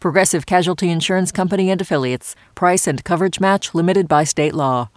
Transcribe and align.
Progressive 0.00 0.46
Casualty 0.46 0.90
Insurance 0.90 1.32
Company 1.32 1.70
and 1.70 1.80
Affiliates. 1.80 2.34
Price 2.54 2.86
and 2.86 3.04
coverage 3.04 3.40
match 3.40 3.74
limited 3.74 4.08
by 4.08 4.24
state 4.24 4.54
law. 4.54 4.90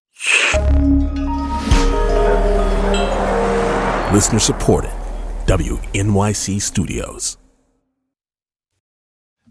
Listener 4.14 4.40
supported. 4.40 4.92
WNYC 5.48 6.62
Studios. 6.62 7.38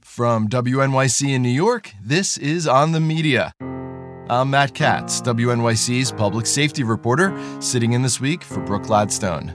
From 0.00 0.48
WNYC 0.48 1.34
in 1.34 1.42
New 1.42 1.48
York, 1.48 1.90
this 2.02 2.38
is 2.38 2.66
On 2.66 2.92
the 2.92 3.00
Media. 3.00 3.52
I'm 4.30 4.50
Matt 4.50 4.72
Katz, 4.72 5.20
WNYC's 5.20 6.12
public 6.12 6.46
safety 6.46 6.82
reporter, 6.82 7.36
sitting 7.60 7.92
in 7.92 8.02
this 8.02 8.20
week 8.20 8.42
for 8.42 8.60
Brooke 8.60 8.84
Gladstone. 8.84 9.54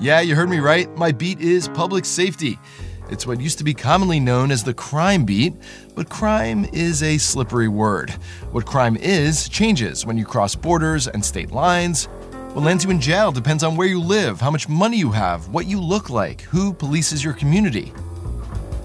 Yeah, 0.00 0.20
you 0.20 0.34
heard 0.34 0.48
me 0.48 0.60
right. 0.60 0.88
My 0.96 1.12
beat 1.12 1.40
is 1.40 1.68
public 1.68 2.04
safety. 2.04 2.58
It's 3.08 3.26
what 3.26 3.40
used 3.40 3.58
to 3.58 3.64
be 3.64 3.72
commonly 3.72 4.18
known 4.18 4.50
as 4.50 4.64
the 4.64 4.74
crime 4.74 5.24
beat, 5.24 5.54
but 5.94 6.08
crime 6.08 6.66
is 6.72 7.04
a 7.04 7.18
slippery 7.18 7.68
word. 7.68 8.10
What 8.50 8.66
crime 8.66 8.96
is 8.96 9.48
changes 9.48 10.04
when 10.04 10.18
you 10.18 10.24
cross 10.24 10.56
borders 10.56 11.06
and 11.06 11.24
state 11.24 11.52
lines. 11.52 12.06
What 12.52 12.64
lands 12.64 12.82
you 12.82 12.90
in 12.90 13.00
jail 13.00 13.30
depends 13.30 13.62
on 13.62 13.76
where 13.76 13.86
you 13.86 14.00
live, 14.00 14.40
how 14.40 14.50
much 14.50 14.68
money 14.68 14.96
you 14.96 15.12
have, 15.12 15.48
what 15.50 15.66
you 15.66 15.80
look 15.80 16.10
like, 16.10 16.40
who 16.42 16.72
polices 16.72 17.22
your 17.22 17.34
community. 17.34 17.92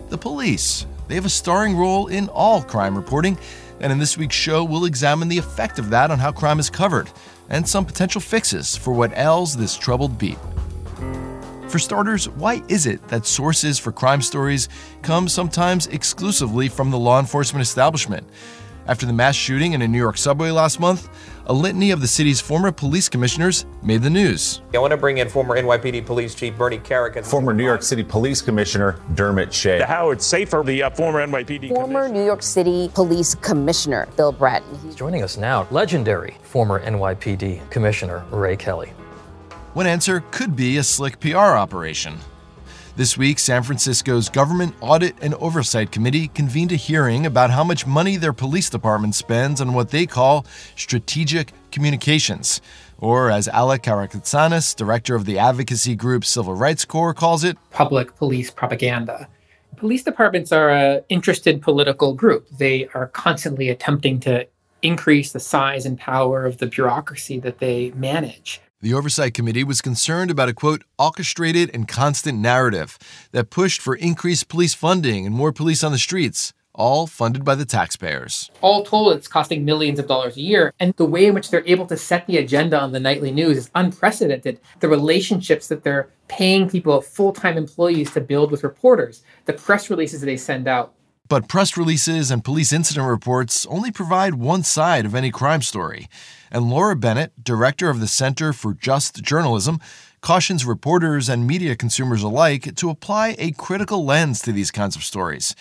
The 0.10 0.18
police. 0.18 0.86
They 1.08 1.16
have 1.16 1.26
a 1.26 1.30
starring 1.30 1.76
role 1.76 2.08
in 2.08 2.30
all 2.30 2.62
crime 2.62 2.96
reporting, 2.96 3.40
and 3.80 3.92
in 3.92 3.98
this 3.98 4.18
week's 4.18 4.36
show, 4.36 4.64
we'll 4.64 4.86
examine 4.86 5.30
the 5.30 5.38
effect 5.40 5.80
of 5.80 5.90
that 5.90 6.12
on 6.12 6.20
how 6.20 6.32
crime 6.32 6.60
is 6.60 6.70
covered 6.70 7.10
and 7.50 7.68
some 7.68 7.86
potential 7.86 8.22
fixes 8.22 8.78
for 8.78 8.94
what 8.94 9.18
ails 9.18 9.58
this 9.58 9.76
troubled 9.76 10.18
beat. 10.18 10.38
For 11.72 11.80
starters, 11.80 12.28
why 12.28 12.62
is 12.68 12.86
it 12.86 13.08
that 13.08 13.26
sources 13.26 13.80
for 13.80 13.94
crime 13.94 14.22
stories 14.22 14.68
come 15.04 15.30
sometimes 15.30 15.88
exclusively 15.88 16.68
from 16.68 16.92
the 16.92 17.00
law 17.00 17.18
enforcement 17.18 17.62
establishment? 17.62 18.28
After 18.88 19.06
the 19.06 19.14
mass 19.14 19.36
shooting 19.36 19.72
in 19.72 19.82
a 19.82 19.88
New 19.88 19.98
York 19.98 20.18
subway 20.18 20.52
last 20.52 20.82
month, 20.82 21.08
a 21.46 21.54
litany 21.54 21.92
of 21.92 22.02
the 22.02 22.10
city's 22.10 22.42
former 22.42 22.74
police 22.74 23.08
commissioners 23.08 23.66
made 23.84 24.02
the 24.02 24.10
news. 24.10 24.62
I 24.74 24.80
want 24.80 24.92
to 24.92 24.98
bring 24.98 25.20
in 25.20 25.30
former 25.30 25.56
NYPD 25.56 26.06
Police 26.06 26.36
Chief 26.36 26.58
Bernie 26.58 26.78
Kerik 26.78 27.16
and 27.16 27.26
former 27.26 27.54
New 27.54 27.64
York 27.64 27.84
City 27.84 28.04
Police 28.04 28.42
Commissioner 28.42 29.00
Dermot 29.16 29.54
Shea. 29.54 29.80
Howard 29.80 30.18
Safir, 30.18 30.66
the 30.66 30.84
uh, 30.84 30.90
former 30.90 31.26
NYPD 31.26 31.70
former 31.70 32.10
New 32.10 32.26
York 32.26 32.44
City 32.44 32.92
Police 32.94 33.34
Commissioner 33.36 34.10
Bill 34.18 34.34
Bratton. 34.34 34.78
He's 34.80 34.96
joining 34.96 35.24
us 35.24 35.38
now, 35.38 35.66
legendary 35.72 36.36
former 36.42 36.84
NYPD 36.84 37.70
Commissioner 37.70 38.26
Ray 38.30 38.58
Kelly. 38.58 38.92
One 39.74 39.88
answer 39.88 40.22
could 40.32 40.58
be 40.58 40.76
a 40.76 40.84
slick 40.84 41.22
PR 41.22 41.38
operation. 41.38 42.18
This 42.98 43.18
week, 43.18 43.40
San 43.40 43.64
Francisco's 43.64 44.28
Government 44.28 44.76
Audit 44.82 45.16
and 45.22 45.34
Oversight 45.36 45.94
Committee 45.94 46.28
convened 46.28 46.74
a 46.74 46.76
hearing 46.76 47.26
about 47.26 47.52
how 47.52 47.64
much 47.64 47.88
money 47.88 48.18
their 48.18 48.34
police 48.34 48.70
department 48.70 49.16
spends 49.16 49.62
on 49.62 49.74
what 49.74 49.92
they 49.92 50.06
call 50.06 50.46
strategic 50.76 51.54
communications, 51.72 52.60
or 52.98 53.32
as 53.32 53.48
Alec 53.48 53.84
Karakatsanis, 53.84 54.76
director 54.76 55.16
of 55.16 55.24
the 55.24 55.40
advocacy 55.40 55.96
group 55.96 56.26
Civil 56.26 56.56
Rights 56.56 56.84
Corps, 56.84 57.14
calls 57.14 57.46
it, 57.46 57.58
public 57.70 58.14
police 58.18 58.52
propaganda. 58.52 59.30
Police 59.78 60.04
departments 60.04 60.52
are 60.52 60.70
an 60.70 61.02
interested 61.08 61.62
political 61.62 62.14
group. 62.14 62.46
They 62.50 62.90
are 62.94 63.08
constantly 63.08 63.70
attempting 63.70 64.20
to 64.22 64.48
increase 64.82 65.32
the 65.32 65.40
size 65.40 65.86
and 65.86 65.98
power 65.98 66.46
of 66.46 66.58
the 66.58 66.68
bureaucracy 66.68 67.40
that 67.40 67.60
they 67.60 67.92
manage. 67.92 68.60
The 68.84 68.96
Oversight 68.96 69.36
Committee 69.36 69.64
was 69.64 69.80
concerned 69.80 70.32
about 70.32 70.50
a 70.50 70.56
quote, 70.56 70.84
orchestrated 70.98 71.70
and 71.72 71.88
constant 71.88 72.40
narrative 72.40 72.98
that 73.32 73.52
pushed 73.52 73.80
for 73.80 73.94
increased 73.94 74.48
police 74.48 74.74
funding 74.74 75.28
and 75.28 75.36
more 75.36 75.52
police 75.52 75.84
on 75.84 75.92
the 75.92 76.00
streets, 76.00 76.52
all 76.74 77.06
funded 77.06 77.46
by 77.46 77.54
the 77.54 77.64
taxpayers. 77.64 78.50
All 78.62 78.84
told, 78.84 79.16
it's 79.16 79.28
costing 79.28 79.64
millions 79.64 80.00
of 80.00 80.08
dollars 80.08 80.36
a 80.36 80.42
year. 80.42 80.74
And 80.80 80.96
the 80.96 81.06
way 81.06 81.28
in 81.28 81.36
which 81.36 81.52
they're 81.52 81.68
able 81.68 81.86
to 81.86 81.96
set 81.96 82.26
the 82.26 82.38
agenda 82.38 82.80
on 82.80 82.92
the 82.92 83.00
nightly 83.00 83.32
news 83.32 83.56
is 83.56 83.70
unprecedented. 83.76 84.60
The 84.80 84.90
relationships 84.90 85.68
that 85.68 85.84
they're 85.84 86.10
paying 86.28 86.68
people, 86.68 87.02
full 87.02 87.34
time 87.34 87.60
employees, 87.60 88.10
to 88.12 88.22
build 88.22 88.50
with 88.50 88.64
reporters, 88.64 89.22
the 89.46 89.54
press 89.54 89.92
releases 89.92 90.22
that 90.22 90.26
they 90.26 90.38
send 90.38 90.68
out. 90.68 90.96
But 91.32 91.48
press 91.48 91.78
releases 91.78 92.30
and 92.30 92.44
police 92.44 92.74
incident 92.74 93.08
reports 93.08 93.66
only 93.68 93.90
provide 93.90 94.34
one 94.34 94.64
side 94.64 95.06
of 95.06 95.16
any 95.16 95.32
crime 95.32 95.62
story 95.62 96.10
and 96.52 96.70
Laura 96.70 96.94
Bennett, 96.94 97.42
director 97.42 97.90
of 97.90 98.02
the 98.02 98.08
Center 98.10 98.52
for 98.52 98.74
Just 98.74 99.24
Journalism, 99.24 99.80
cautions 100.20 100.66
reporters 100.66 101.30
and 101.30 101.48
media 101.48 101.78
consumers 101.78 102.22
alike 102.22 102.76
to 102.76 102.90
apply 102.90 103.38
a 103.40 103.54
critical 103.54 104.04
lens 104.04 104.42
to 104.42 104.52
these 104.52 104.72
kinds 104.72 104.98
of 104.98 105.06
stories. 105.06 105.56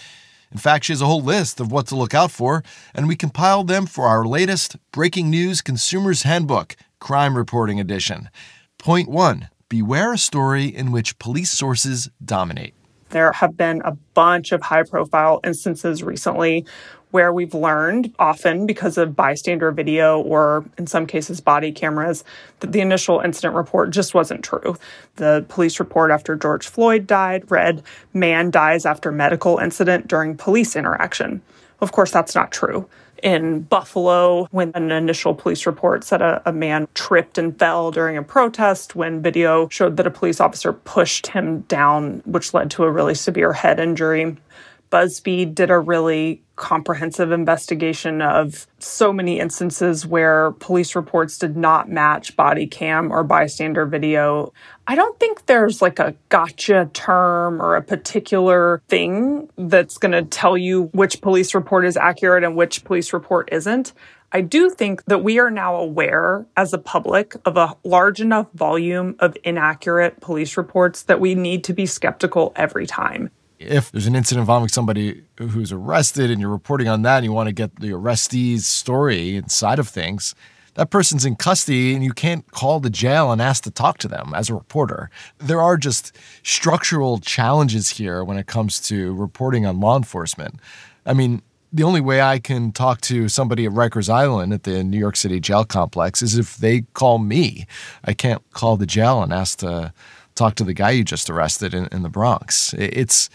In 0.51 0.59
fact, 0.59 0.87
she 0.87 0.93
has 0.93 1.03
a 1.03 1.07
whole 1.07 1.23
list 1.23 1.61
of 1.61 1.71
what 1.71 1.87
to 1.87 1.95
look 1.95 2.15
out 2.15 2.33
for, 2.33 2.65
and 2.93 3.07
we 3.07 3.15
compiled 3.15 3.69
them 3.69 3.87
for 3.87 4.09
our 4.09 4.25
latest 4.25 4.75
Breaking 4.91 5.31
News 5.31 5.63
Consumer's 5.63 6.25
Handbook, 6.25 6.75
Crime 6.99 7.37
Reporting 7.37 7.79
Edition. 7.79 8.29
Point 8.77 9.09
one 9.09 9.51
Beware 9.69 10.15
a 10.15 10.19
story 10.19 10.65
in 10.65 10.91
which 10.91 11.21
police 11.21 11.53
sources 11.53 12.11
dominate. 12.25 12.75
There 13.11 13.33
have 13.33 13.57
been 13.57 13.83
a 13.85 13.93
bunch 14.15 14.53
of 14.53 14.63
high 14.63 14.85
profile 14.85 15.41
instances 15.45 16.03
recently 16.03 16.65
where 17.11 17.33
we've 17.33 17.55
learned, 17.55 18.15
often 18.19 18.67
because 18.67 18.97
of 18.97 19.17
bystander 19.17 19.73
video 19.73 20.21
or 20.21 20.65
in 20.79 20.87
some 20.87 21.07
cases 21.07 21.41
body 21.41 21.73
cameras, 21.73 22.23
that 22.61 22.73
the 22.73 22.81
initial 22.81 23.21
incident 23.21 23.55
report 23.55 23.91
just 23.91 24.15
wasn't 24.15 24.45
true. 24.45 24.77
The 25.17 25.45
police 25.49 25.81
report 25.81 26.13
after 26.13 26.37
George 26.37 26.69
Floyd 26.69 27.07
died 27.07 27.51
read, 27.51 27.83
Man 28.13 28.51
dies 28.51 28.87
after 28.87 29.11
medical 29.11 29.59
incident 29.59 30.07
during 30.07 30.37
police 30.37 30.77
interaction. 30.77 31.43
Of 31.81 31.93
course, 31.93 32.11
that's 32.11 32.35
not 32.35 32.53
true. 32.53 32.89
In 33.23 33.63
Buffalo, 33.63 34.47
when 34.51 34.73
an 34.75 34.91
initial 34.91 35.35
police 35.35 35.67
report 35.67 36.05
said 36.05 36.23
a, 36.23 36.43
a, 36.47 36.53
man 36.53 36.89
tripped 36.95 37.37
and 37.37 37.59
fell 37.59 37.91
during 37.91 38.17
a 38.17 38.23
protest, 38.23 38.97
when 38.97 39.21
video 39.21 39.69
showed 39.69 39.99
that 39.99 40.07
a 40.07 40.11
police 40.11 40.41
officer 40.41 40.73
pushed 40.73 41.27
him 41.29 41.61
down, 41.63 42.23
which 42.25 42.55
led 42.55 42.71
to 42.73 42.85
a 42.85 42.91
really 42.91 43.15
severe 43.15 43.53
head 43.53 43.79
injury. 43.79 44.37
BuzzFeed 44.91 45.55
did 45.55 45.71
a 45.71 45.79
really 45.79 46.43
comprehensive 46.57 47.33
investigation 47.33 48.21
of 48.21 48.67
so 48.79 49.13
many 49.13 49.39
instances 49.39 50.05
where 50.07 50.51
police 50.53 50.95
reports 50.95 51.39
did 51.39 51.57
not 51.57 51.89
match 51.89 52.37
body 52.37 52.67
cam 52.67 53.11
or 53.11 53.23
bystander 53.23 53.87
video. 53.87 54.53
I 54.87 54.97
don't 54.97 55.19
think 55.19 55.47
there's 55.47 55.81
like 55.81 55.99
a 55.99 56.15
gotcha 56.29 56.91
term 56.93 57.63
or 57.63 57.77
a 57.77 57.83
particular 57.83 58.83
thing 58.89 59.49
that's 59.57 59.97
going 59.97 60.13
to 60.13 60.23
tell 60.23 60.59
you 60.59 60.91
which 60.93 61.21
police 61.23 61.55
report 61.55 61.87
is 61.87 61.97
accurate 61.97 62.45
and 62.45 62.57
which 62.57 62.85
police 62.85 63.13
report 63.13 63.49
isn't. 63.53 63.95
I 64.33 64.43
do 64.43 64.71
think 64.71 65.05
that 65.07 65.25
we 65.25 65.39
are 65.39 65.51
now 65.51 65.77
aware 65.77 66.47
as 66.57 66.73
a 66.73 66.79
public 66.79 67.35
of 67.45 67.57
a 67.57 67.77
large 67.85 68.21
enough 68.21 68.49
volume 68.53 69.17
of 69.19 69.37
inaccurate 69.45 70.21
police 70.21 70.57
reports 70.57 71.05
that 71.05 71.21
we 71.21 71.35
need 71.35 71.65
to 71.65 71.73
be 71.73 71.87
skeptical 71.87 72.53
every 72.55 72.87
time 72.87 73.31
if 73.61 73.93
there's 73.93 74.07
an 74.07 74.17
incident 74.17 74.41
involving 74.41 74.69
somebody 74.69 75.23
who's 75.37 75.71
arrested 75.71 76.31
and 76.31 76.41
you're 76.41 76.51
reporting 76.51 76.89
on 76.89 77.03
that 77.03 77.19
and 77.19 77.25
you 77.27 77.33
want 77.33 77.47
to 77.47 77.53
get 77.53 77.77
the 77.77 77.93
arrestee's 77.93 78.67
story 78.67 79.37
inside 79.37 79.79
of 79.79 79.87
things, 79.87 80.35
that 80.75 80.91
person's 80.91 81.27
in 81.27 81.37
custody 81.37 81.95
and 81.95 82.03
you 82.03 82.13
can't 82.13 82.51
call 82.53 82.81
the 82.81 82.89
jail 82.89 83.31
and 83.31 83.43
ask 83.43 83.63
to 83.65 83.71
talk 83.71 83.99
to 83.99 84.09
them 84.09 84.33
as 84.35 84.49
a 84.49 84.55
reporter. 84.55 85.11
There 85.39 85.61
are 85.61 85.77
just 85.77 86.17
structural 86.43 87.19
challenges 87.19 87.91
here 87.91 88.25
when 88.25 88.39
it 88.39 88.47
comes 88.47 88.81
to 88.89 89.15
reporting 89.15 89.67
on 89.67 89.79
law 89.79 89.97
enforcement. 89.97 90.59
I 91.05 91.13
mean, 91.13 91.43
the 91.73 91.83
only 91.83 92.01
way 92.01 92.23
I 92.23 92.39
can 92.39 92.73
talk 92.73 93.03
to 93.03 93.29
somebody 93.29 93.67
at 93.67 93.73
Rikers 93.73 94.09
Island 94.09 94.55
at 94.55 94.63
the 94.63 94.83
New 94.83 94.99
York 94.99 95.17
City 95.17 95.39
jail 95.39 95.65
complex 95.65 96.23
is 96.23 96.39
if 96.39 96.57
they 96.57 96.83
call 96.95 97.19
me. 97.19 97.67
I 98.05 98.15
can't 98.15 98.43
call 98.53 98.79
the 98.79 98.87
jail 98.87 99.23
and 99.23 99.33
ask 99.33 99.59
to 99.59 99.93
talk 100.35 100.55
to 100.55 100.65
the 100.65 100.75
guy 100.75 100.91
you 100.91 101.05
just 101.05 101.29
arrested 101.29 101.75
in, 101.75 101.87
in 101.93 102.03
the 102.03 102.09
Bronx. 102.09 102.75
It's 102.75 103.29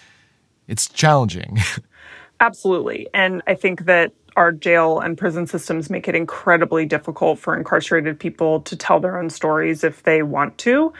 it's 0.68 0.88
challenging. 0.88 1.60
Absolutely. 2.40 3.08
And 3.14 3.42
I 3.48 3.56
think 3.56 3.86
that 3.86 4.14
our 4.36 4.52
jail 4.52 5.00
and 5.00 5.18
prison 5.18 5.48
systems 5.48 5.90
make 5.90 6.08
it 6.08 6.16
incredibly 6.16 6.86
difficult 6.86 7.40
for 7.40 7.56
incarcerated 7.56 8.20
people 8.20 8.62
to 8.62 8.76
tell 8.76 9.00
their 9.00 9.18
own 9.18 9.30
stories 9.30 9.84
if 9.84 10.04
they 10.04 10.24
want 10.24 10.58
to. 10.60 10.92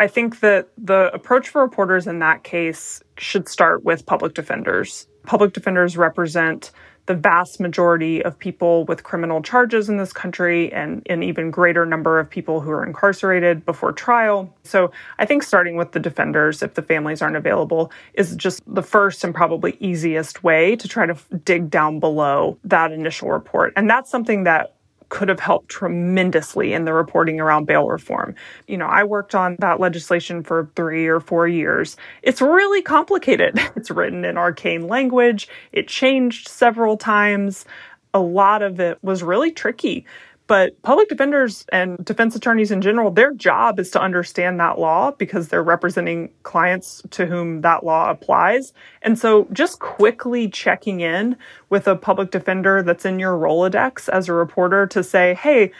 I 0.00 0.08
think 0.08 0.40
that 0.40 0.68
the 0.76 1.10
approach 1.12 1.50
for 1.50 1.62
reporters 1.62 2.06
in 2.06 2.20
that 2.20 2.42
case 2.42 3.02
should 3.18 3.48
start 3.48 3.84
with 3.84 4.06
public 4.06 4.34
defenders. 4.34 5.06
Public 5.24 5.52
defenders 5.52 5.96
represent 5.96 6.72
the 7.06 7.14
vast 7.14 7.60
majority 7.60 8.22
of 8.24 8.38
people 8.38 8.84
with 8.84 9.02
criminal 9.02 9.42
charges 9.42 9.88
in 9.88 9.96
this 9.96 10.12
country 10.12 10.72
and 10.72 11.06
an 11.10 11.22
even 11.22 11.50
greater 11.50 11.84
number 11.84 12.18
of 12.18 12.30
people 12.30 12.60
who 12.60 12.70
are 12.70 12.84
incarcerated 12.84 13.64
before 13.64 13.92
trial. 13.92 14.54
So 14.64 14.92
I 15.18 15.26
think 15.26 15.42
starting 15.42 15.76
with 15.76 15.92
the 15.92 16.00
defenders, 16.00 16.62
if 16.62 16.74
the 16.74 16.82
families 16.82 17.22
aren't 17.22 17.36
available, 17.36 17.90
is 18.14 18.36
just 18.36 18.62
the 18.66 18.82
first 18.82 19.24
and 19.24 19.34
probably 19.34 19.76
easiest 19.80 20.44
way 20.44 20.76
to 20.76 20.88
try 20.88 21.06
to 21.06 21.16
dig 21.44 21.70
down 21.70 22.00
below 22.00 22.58
that 22.64 22.92
initial 22.92 23.30
report. 23.30 23.72
And 23.76 23.88
that's 23.88 24.10
something 24.10 24.44
that 24.44 24.76
could 25.10 25.28
have 25.28 25.40
helped 25.40 25.68
tremendously 25.68 26.72
in 26.72 26.84
the 26.86 26.92
reporting 26.94 27.38
around 27.38 27.66
bail 27.66 27.86
reform. 27.86 28.34
You 28.66 28.78
know, 28.78 28.86
I 28.86 29.04
worked 29.04 29.34
on 29.34 29.56
that 29.58 29.78
legislation 29.78 30.42
for 30.42 30.70
three 30.74 31.06
or 31.06 31.20
four 31.20 31.46
years. 31.46 31.96
It's 32.22 32.40
really 32.40 32.82
complicated. 32.82 33.60
It's 33.76 33.90
written 33.90 34.24
in 34.24 34.36
arcane 34.36 34.88
language, 34.88 35.48
it 35.72 35.88
changed 35.88 36.48
several 36.48 36.96
times. 36.96 37.64
A 38.12 38.20
lot 38.20 38.62
of 38.62 38.78
it 38.78 38.98
was 39.02 39.22
really 39.22 39.52
tricky. 39.52 40.04
But 40.50 40.82
public 40.82 41.08
defenders 41.08 41.64
and 41.70 42.04
defense 42.04 42.34
attorneys 42.34 42.72
in 42.72 42.80
general, 42.80 43.12
their 43.12 43.32
job 43.32 43.78
is 43.78 43.88
to 43.90 44.02
understand 44.02 44.58
that 44.58 44.80
law 44.80 45.12
because 45.12 45.46
they're 45.46 45.62
representing 45.62 46.32
clients 46.42 47.04
to 47.10 47.26
whom 47.26 47.60
that 47.60 47.84
law 47.84 48.10
applies. 48.10 48.72
And 49.02 49.16
so 49.16 49.46
just 49.52 49.78
quickly 49.78 50.48
checking 50.48 51.02
in 51.02 51.36
with 51.68 51.86
a 51.86 51.94
public 51.94 52.32
defender 52.32 52.82
that's 52.82 53.04
in 53.04 53.20
your 53.20 53.38
Rolodex 53.38 54.08
as 54.08 54.28
a 54.28 54.32
reporter 54.32 54.88
to 54.88 55.04
say, 55.04 55.34
hey, 55.34 55.70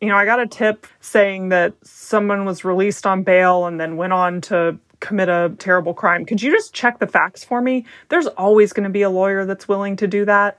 you 0.00 0.08
know, 0.08 0.16
I 0.16 0.24
got 0.24 0.40
a 0.40 0.48
tip 0.48 0.88
saying 1.00 1.50
that 1.50 1.74
someone 1.84 2.44
was 2.44 2.64
released 2.64 3.06
on 3.06 3.22
bail 3.22 3.66
and 3.66 3.78
then 3.78 3.96
went 3.96 4.12
on 4.12 4.40
to 4.40 4.76
commit 4.98 5.28
a 5.28 5.54
terrible 5.60 5.94
crime. 5.94 6.24
Could 6.24 6.42
you 6.42 6.50
just 6.50 6.74
check 6.74 6.98
the 6.98 7.06
facts 7.06 7.44
for 7.44 7.60
me? 7.60 7.86
There's 8.08 8.26
always 8.26 8.72
going 8.72 8.88
to 8.88 8.90
be 8.90 9.02
a 9.02 9.10
lawyer 9.10 9.44
that's 9.44 9.68
willing 9.68 9.94
to 9.96 10.08
do 10.08 10.24
that 10.24 10.58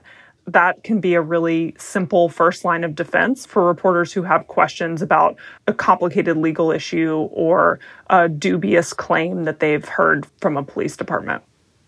that 0.52 0.82
can 0.84 1.00
be 1.00 1.14
a 1.14 1.20
really 1.20 1.74
simple 1.78 2.28
first 2.28 2.64
line 2.64 2.84
of 2.84 2.94
defense 2.94 3.46
for 3.46 3.66
reporters 3.66 4.12
who 4.12 4.22
have 4.22 4.46
questions 4.46 5.02
about 5.02 5.36
a 5.66 5.72
complicated 5.72 6.36
legal 6.36 6.70
issue 6.70 7.28
or 7.32 7.78
a 8.10 8.28
dubious 8.28 8.92
claim 8.92 9.44
that 9.44 9.60
they've 9.60 9.86
heard 9.86 10.26
from 10.40 10.56
a 10.56 10.62
police 10.62 10.96
department. 10.96 11.42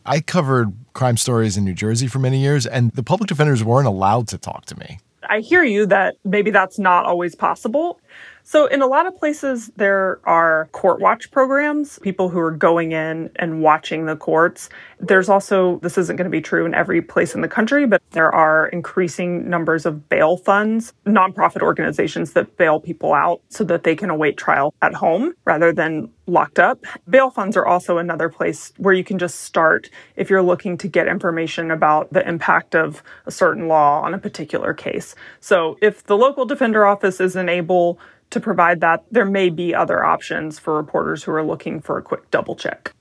I 0.06 0.20
covered 0.20 0.72
crime 0.92 1.16
stories 1.16 1.56
in 1.56 1.64
New 1.64 1.74
Jersey 1.74 2.06
for 2.06 2.18
many 2.18 2.38
years, 2.38 2.66
and 2.66 2.90
the 2.92 3.02
public 3.02 3.28
defenders 3.28 3.62
weren't 3.62 3.86
allowed 3.86 4.28
to 4.28 4.38
talk 4.38 4.64
to 4.66 4.78
me. 4.78 4.98
I 5.28 5.40
hear 5.40 5.62
you 5.62 5.86
that 5.86 6.16
maybe 6.24 6.50
that's 6.50 6.78
not 6.78 7.04
always 7.04 7.34
possible. 7.34 8.00
So, 8.42 8.66
in 8.66 8.82
a 8.82 8.86
lot 8.86 9.06
of 9.06 9.16
places, 9.16 9.70
there 9.76 10.20
are 10.24 10.68
court 10.72 11.00
watch 11.00 11.30
programs, 11.30 11.98
people 12.00 12.28
who 12.28 12.38
are 12.38 12.50
going 12.50 12.92
in 12.92 13.30
and 13.36 13.62
watching 13.62 14.06
the 14.06 14.16
courts. 14.16 14.68
There's 14.98 15.28
also, 15.28 15.78
this 15.82 15.98
isn't 15.98 16.16
going 16.16 16.24
to 16.24 16.30
be 16.30 16.40
true 16.40 16.66
in 16.66 16.74
every 16.74 17.02
place 17.02 17.34
in 17.34 17.40
the 17.40 17.48
country, 17.48 17.86
but 17.86 18.02
there 18.10 18.32
are 18.32 18.68
increasing 18.68 19.48
numbers 19.48 19.86
of 19.86 20.08
bail 20.08 20.36
funds, 20.36 20.92
nonprofit 21.06 21.62
organizations 21.62 22.32
that 22.32 22.56
bail 22.56 22.80
people 22.80 23.14
out 23.14 23.40
so 23.48 23.64
that 23.64 23.84
they 23.84 23.94
can 23.94 24.10
await 24.10 24.36
trial 24.36 24.74
at 24.82 24.94
home 24.94 25.32
rather 25.44 25.72
than 25.72 26.10
locked 26.26 26.58
up. 26.58 26.84
Bail 27.08 27.30
funds 27.30 27.56
are 27.56 27.66
also 27.66 27.98
another 27.98 28.28
place 28.28 28.72
where 28.78 28.94
you 28.94 29.04
can 29.04 29.18
just 29.18 29.40
start 29.40 29.90
if 30.16 30.30
you're 30.30 30.42
looking 30.42 30.78
to 30.78 30.88
get 30.88 31.08
information 31.08 31.70
about 31.70 32.12
the 32.12 32.26
impact 32.26 32.74
of 32.74 33.02
a 33.26 33.30
certain 33.30 33.68
law 33.68 34.00
on 34.00 34.14
a 34.14 34.18
particular 34.18 34.72
case. 34.72 35.14
So, 35.40 35.76
if 35.82 36.04
the 36.04 36.16
local 36.16 36.44
defender 36.44 36.86
office 36.86 37.20
isn't 37.20 37.48
able 37.48 37.98
to 38.30 38.40
provide 38.40 38.80
that, 38.80 39.04
there 39.10 39.24
may 39.24 39.50
be 39.50 39.74
other 39.74 40.04
options 40.04 40.58
for 40.58 40.76
reporters 40.76 41.22
who 41.24 41.32
are 41.32 41.44
looking 41.44 41.80
for 41.80 41.98
a 41.98 42.02
quick 42.02 42.30
double 42.30 42.56
check. 42.56 42.92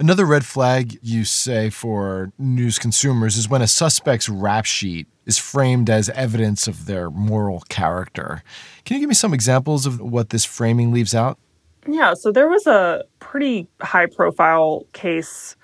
Another 0.00 0.24
red 0.24 0.44
flag 0.44 0.98
you 1.02 1.24
say 1.24 1.70
for 1.70 2.32
news 2.38 2.78
consumers 2.78 3.36
is 3.36 3.48
when 3.48 3.62
a 3.62 3.66
suspect's 3.66 4.28
rap 4.28 4.64
sheet 4.64 5.08
is 5.26 5.38
framed 5.38 5.90
as 5.90 6.08
evidence 6.10 6.68
of 6.68 6.86
their 6.86 7.10
moral 7.10 7.60
character. 7.68 8.42
Can 8.84 8.94
you 8.94 9.00
give 9.00 9.08
me 9.08 9.14
some 9.14 9.34
examples 9.34 9.86
of 9.86 10.00
what 10.00 10.30
this 10.30 10.44
framing 10.44 10.92
leaves 10.92 11.14
out? 11.14 11.38
Yeah, 11.86 12.14
so 12.14 12.30
there 12.30 12.48
was 12.48 12.66
a 12.66 13.04
pretty 13.18 13.66
high 13.80 14.06
profile 14.06 14.86
case 14.92 15.56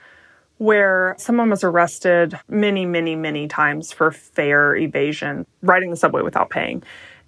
where 0.58 1.14
someone 1.18 1.50
was 1.50 1.62
arrested 1.62 2.38
many, 2.48 2.86
many, 2.86 3.14
many 3.16 3.46
times 3.46 3.92
for 3.92 4.10
fare 4.10 4.74
evasion, 4.74 5.46
riding 5.62 5.90
the 5.90 5.96
subway 5.96 6.22
without 6.22 6.50
paying. 6.50 6.82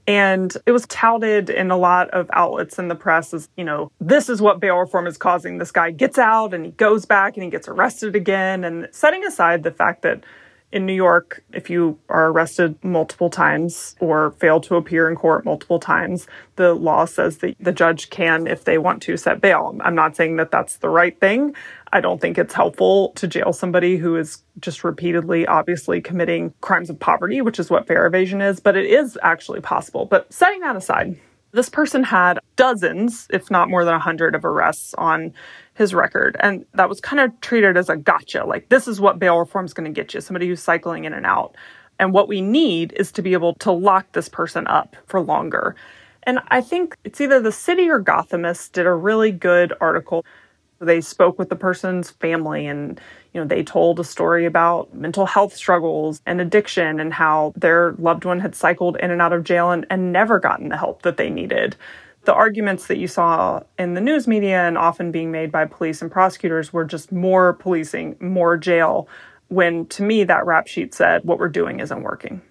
And 0.06 0.56
it 0.66 0.72
was 0.72 0.86
touted 0.86 1.50
in 1.50 1.70
a 1.70 1.76
lot 1.76 2.10
of 2.10 2.30
outlets 2.32 2.78
in 2.78 2.88
the 2.88 2.94
press 2.94 3.34
as, 3.34 3.48
you 3.56 3.64
know, 3.64 3.90
this 4.00 4.28
is 4.28 4.40
what 4.40 4.60
bail 4.60 4.76
reform 4.76 5.06
is 5.06 5.18
causing. 5.18 5.58
This 5.58 5.72
guy 5.72 5.90
gets 5.90 6.16
out 6.18 6.54
and 6.54 6.64
he 6.64 6.70
goes 6.72 7.04
back 7.04 7.36
and 7.36 7.42
he 7.42 7.50
gets 7.50 7.66
arrested 7.66 8.14
again. 8.14 8.62
And 8.62 8.88
setting 8.92 9.24
aside 9.24 9.64
the 9.64 9.72
fact 9.72 10.02
that 10.02 10.22
in 10.72 10.84
New 10.84 10.92
York, 10.92 11.42
if 11.52 11.70
you 11.70 11.98
are 12.08 12.30
arrested 12.30 12.76
multiple 12.84 13.30
times 13.30 13.96
or 14.00 14.32
fail 14.32 14.60
to 14.60 14.76
appear 14.76 15.08
in 15.08 15.16
court 15.16 15.44
multiple 15.44 15.78
times, 15.78 16.26
the 16.56 16.74
law 16.74 17.04
says 17.04 17.38
that 17.38 17.56
the 17.60 17.72
judge 17.72 18.10
can, 18.10 18.46
if 18.46 18.64
they 18.64 18.76
want 18.76 19.00
to, 19.02 19.16
set 19.16 19.40
bail. 19.40 19.76
I'm 19.80 19.94
not 19.94 20.16
saying 20.16 20.36
that 20.36 20.50
that's 20.50 20.78
the 20.78 20.88
right 20.88 21.18
thing. 21.18 21.54
I 21.96 22.00
don't 22.02 22.20
think 22.20 22.36
it's 22.36 22.52
helpful 22.52 23.12
to 23.14 23.26
jail 23.26 23.54
somebody 23.54 23.96
who 23.96 24.16
is 24.16 24.42
just 24.60 24.84
repeatedly, 24.84 25.46
obviously 25.46 26.02
committing 26.02 26.52
crimes 26.60 26.90
of 26.90 27.00
poverty, 27.00 27.40
which 27.40 27.58
is 27.58 27.70
what 27.70 27.86
fare 27.86 28.04
evasion 28.04 28.42
is, 28.42 28.60
but 28.60 28.76
it 28.76 28.84
is 28.84 29.18
actually 29.22 29.62
possible. 29.62 30.04
But 30.04 30.30
setting 30.30 30.60
that 30.60 30.76
aside, 30.76 31.18
this 31.52 31.70
person 31.70 32.04
had 32.04 32.38
dozens, 32.56 33.26
if 33.30 33.50
not 33.50 33.70
more 33.70 33.82
than 33.82 33.94
a 33.94 33.98
hundred, 33.98 34.34
of 34.34 34.44
arrests 34.44 34.92
on 34.98 35.32
his 35.72 35.94
record. 35.94 36.36
And 36.40 36.66
that 36.74 36.90
was 36.90 37.00
kind 37.00 37.18
of 37.18 37.40
treated 37.40 37.78
as 37.78 37.88
a 37.88 37.96
gotcha. 37.96 38.44
Like, 38.44 38.68
this 38.68 38.86
is 38.86 39.00
what 39.00 39.18
bail 39.18 39.38
reform 39.38 39.64
is 39.64 39.72
going 39.72 39.90
to 39.90 39.98
get 39.98 40.12
you 40.12 40.20
somebody 40.20 40.48
who's 40.48 40.62
cycling 40.62 41.06
in 41.06 41.14
and 41.14 41.24
out. 41.24 41.56
And 41.98 42.12
what 42.12 42.28
we 42.28 42.42
need 42.42 42.92
is 42.92 43.10
to 43.12 43.22
be 43.22 43.32
able 43.32 43.54
to 43.54 43.72
lock 43.72 44.12
this 44.12 44.28
person 44.28 44.66
up 44.66 44.96
for 45.06 45.18
longer. 45.18 45.74
And 46.24 46.40
I 46.48 46.60
think 46.60 46.94
it's 47.04 47.22
either 47.22 47.40
the 47.40 47.52
city 47.52 47.88
or 47.88 48.02
Gothamist 48.02 48.72
did 48.72 48.84
a 48.84 48.92
really 48.92 49.32
good 49.32 49.72
article. 49.80 50.26
They 50.78 51.00
spoke 51.00 51.38
with 51.38 51.48
the 51.48 51.56
person's 51.56 52.10
family 52.10 52.66
and, 52.66 53.00
you 53.32 53.40
know, 53.40 53.46
they 53.46 53.62
told 53.62 53.98
a 53.98 54.04
story 54.04 54.44
about 54.44 54.94
mental 54.94 55.26
health 55.26 55.54
struggles 55.56 56.20
and 56.26 56.40
addiction 56.40 57.00
and 57.00 57.12
how 57.12 57.52
their 57.56 57.92
loved 57.98 58.24
one 58.24 58.40
had 58.40 58.54
cycled 58.54 58.96
in 58.98 59.10
and 59.10 59.22
out 59.22 59.32
of 59.32 59.44
jail 59.44 59.70
and, 59.70 59.86
and 59.88 60.12
never 60.12 60.38
gotten 60.38 60.68
the 60.68 60.76
help 60.76 61.02
that 61.02 61.16
they 61.16 61.30
needed 61.30 61.76
the 62.26 62.34
arguments 62.34 62.88
that 62.88 62.98
you 62.98 63.08
saw 63.08 63.62
in 63.78 63.94
the 63.94 64.00
news 64.00 64.26
media 64.26 64.66
and 64.66 64.76
often 64.76 65.10
being 65.10 65.30
made 65.30 65.50
by 65.50 65.64
police 65.64 66.02
and 66.02 66.10
prosecutors 66.10 66.72
were 66.72 66.84
just 66.84 67.12
more 67.12 67.54
policing, 67.54 68.16
more 68.20 68.56
jail, 68.56 69.08
when 69.48 69.86
to 69.86 70.02
me 70.02 70.24
that 70.24 70.44
rap 70.44 70.66
sheet 70.66 70.92
said 70.92 71.24
what 71.24 71.38
we're 71.38 71.48
doing 71.48 71.80
isn't 71.80 72.02
working. 72.02 72.42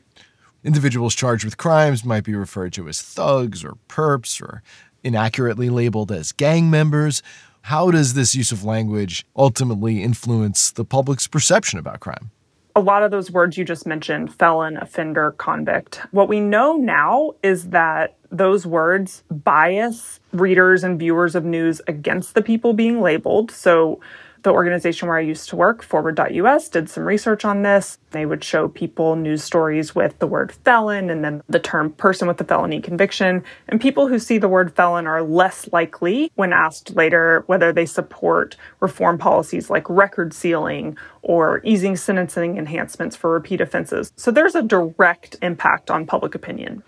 Individuals 0.64 1.14
charged 1.14 1.46
with 1.46 1.58
crimes 1.58 2.04
might 2.04 2.24
be 2.24 2.34
referred 2.34 2.74
to 2.74 2.88
as 2.88 3.02
thugs 3.02 3.64
or 3.64 3.74
perps 3.88 4.42
or 4.42 4.64
inaccurately 5.04 5.70
labeled 5.70 6.12
as 6.12 6.32
gang 6.32 6.72
members. 6.72 7.22
How 7.66 7.90
does 7.90 8.14
this 8.14 8.36
use 8.36 8.52
of 8.52 8.64
language 8.64 9.26
ultimately 9.36 10.04
influence 10.04 10.70
the 10.70 10.86
public's 10.86 11.26
perception 11.26 11.80
about 11.80 12.00
crime? 12.00 12.30
a 12.76 12.82
lot 12.82 13.04
of 13.04 13.10
those 13.10 13.32
words 13.32 13.58
you 13.58 13.64
just 13.64 13.88
mentioned 13.88 14.36
felon, 14.36 14.76
offender, 14.78 15.32
convict. 15.38 16.02
What 16.12 16.28
we 16.28 16.42
know 16.42 16.76
now 16.76 17.32
is 17.42 17.70
that 17.70 18.18
those 18.32 18.68
words 18.68 19.24
bias 19.32 20.20
readers 20.34 20.84
and 20.84 21.00
viewers 21.00 21.36
of 21.36 21.46
news 21.46 21.82
against 21.88 22.36
the 22.36 22.42
people 22.42 22.74
being 22.74 23.02
labeled. 23.02 23.50
So 23.50 24.02
the 24.46 24.52
organization 24.52 25.08
where 25.08 25.18
I 25.18 25.22
used 25.22 25.50
to 25.50 25.56
work, 25.56 25.82
forward.us, 25.82 26.70
did 26.70 26.88
some 26.88 27.04
research 27.04 27.44
on 27.44 27.64
this. 27.64 27.98
They 28.12 28.28
would 28.28 28.44
show 28.44 28.68
people 28.68 29.16
news 29.16 29.44
stories 29.44 29.96
with 29.96 30.20
the 30.20 30.28
word 30.28 30.52
felon 30.52 31.10
and 31.10 31.26
then 31.26 31.42
the 31.50 31.60
term 31.60 31.92
person 31.92 32.28
with 32.28 32.40
a 32.40 32.44
felony 32.44 32.80
conviction. 32.80 33.44
And 33.68 33.82
people 33.82 34.08
who 34.08 34.20
see 34.20 34.38
the 34.38 34.48
word 34.48 34.76
felon 34.76 35.08
are 35.08 35.24
less 35.24 35.68
likely, 35.74 36.32
when 36.36 36.54
asked 36.54 36.96
later 36.96 37.44
whether 37.48 37.74
they 37.74 37.88
support 37.88 38.56
reform 38.80 39.18
policies 39.18 39.72
like 39.72 39.90
record 39.90 40.32
sealing 40.32 40.96
or 41.24 41.60
easing 41.64 41.96
sentencing 41.96 42.60
enhancements 42.60 43.16
for 43.16 43.32
repeat 43.32 43.62
offenses. 43.62 44.14
So 44.16 44.30
there's 44.30 44.54
a 44.54 44.62
direct 44.62 45.38
impact 45.42 45.90
on 45.90 46.06
public 46.06 46.36
opinion. 46.36 46.84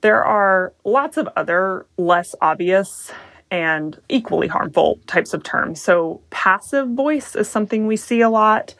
There 0.00 0.24
are 0.24 0.72
lots 0.84 1.16
of 1.16 1.28
other 1.36 1.86
less 1.98 2.36
obvious 2.40 3.10
and 3.50 4.00
equally 4.08 4.48
harmful 4.48 4.98
types 5.06 5.34
of 5.34 5.42
terms. 5.42 5.80
So, 5.80 6.20
passive 6.30 6.88
voice 6.90 7.34
is 7.34 7.48
something 7.48 7.86
we 7.86 7.96
see 7.96 8.20
a 8.20 8.30
lot. 8.30 8.74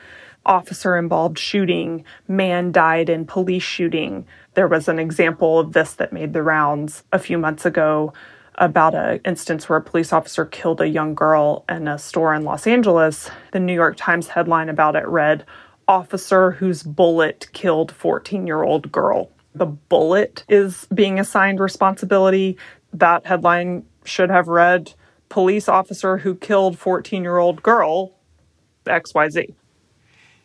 Officer 0.47 0.97
involved 0.97 1.39
shooting, 1.39 2.05
man 2.27 2.73
died 2.73 3.11
in 3.11 3.27
police 3.27 3.63
shooting. 3.63 4.27
There 4.55 4.69
was 4.69 4.89
an 4.89 4.99
example 4.99 5.59
of 5.59 5.73
this 5.73 5.95
that 5.95 6.13
made 6.13 6.33
the 6.33 6.43
rounds 6.43 7.03
a 7.13 7.19
few 7.19 7.37
months 7.37 7.67
ago 7.67 8.13
about 8.57 8.95
an 8.95 9.21
instance 9.25 9.69
where 9.69 9.79
a 9.79 9.83
police 9.83 10.13
officer 10.13 10.45
killed 10.45 10.81
a 10.81 10.89
young 10.89 11.15
girl 11.15 11.65
in 11.69 11.89
a 11.89 11.99
store 11.99 12.35
in 12.35 12.45
Los 12.45 12.67
Angeles. 12.67 13.31
The 13.53 13.61
New 13.61 13.75
York 13.75 13.97
Times 13.97 14.29
headline 14.29 14.69
about 14.69 14.97
it 14.97 15.07
read, 15.07 15.45
Officer 15.89 16.53
whose 16.53 16.83
bullet 16.83 17.49
killed 17.53 17.91
14 17.93 18.47
year 18.47 18.63
old 18.63 18.93
girl. 18.93 19.31
The 19.55 19.67
bullet 19.67 20.45
is 20.49 20.87
being 20.95 21.19
assigned 21.19 21.59
responsibility. 21.59 22.57
That 22.93 23.27
headline 23.27 23.85
should 24.05 24.31
have 24.31 24.49
read 24.49 24.95
police 25.29 25.69
officer 25.69 26.19
who 26.19 26.35
killed 26.35 26.79
14 26.79 27.23
year 27.23 27.39
old 27.39 27.63
girl 27.63 28.13
XYZ. 28.87 29.55